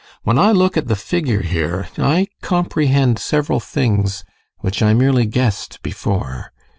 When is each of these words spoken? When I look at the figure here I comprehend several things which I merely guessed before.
When 0.23 0.39
I 0.39 0.51
look 0.51 0.77
at 0.77 0.87
the 0.87 0.95
figure 0.95 1.43
here 1.43 1.87
I 1.95 2.25
comprehend 2.41 3.19
several 3.19 3.59
things 3.59 4.23
which 4.61 4.81
I 4.81 4.95
merely 4.95 5.27
guessed 5.27 5.79
before. 5.83 6.51